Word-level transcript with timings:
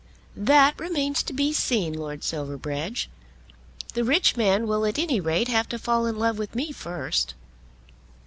"That 0.35 0.79
remains 0.79 1.21
to 1.21 1.31
be 1.31 1.53
seen, 1.53 1.93
Lord 1.93 2.23
Silverbridge. 2.23 3.07
The 3.93 4.03
rich 4.03 4.35
man 4.35 4.65
will 4.65 4.83
at 4.83 4.97
any 4.97 5.19
rate 5.19 5.47
have 5.47 5.69
to 5.69 5.77
fall 5.77 6.07
in 6.07 6.17
love 6.17 6.39
with 6.39 6.55
me 6.55 6.71
first. 6.71 7.35